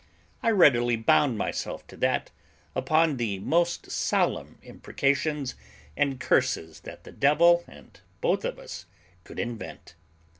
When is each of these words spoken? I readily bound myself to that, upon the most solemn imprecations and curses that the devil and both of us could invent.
I 0.41 0.49
readily 0.49 0.95
bound 0.95 1.37
myself 1.37 1.85
to 1.85 1.97
that, 1.97 2.31
upon 2.73 3.17
the 3.17 3.37
most 3.37 3.91
solemn 3.91 4.57
imprecations 4.63 5.53
and 5.95 6.19
curses 6.19 6.79
that 6.79 7.03
the 7.03 7.11
devil 7.11 7.63
and 7.67 7.99
both 8.19 8.43
of 8.43 8.57
us 8.57 8.87
could 9.23 9.37
invent. 9.39 9.93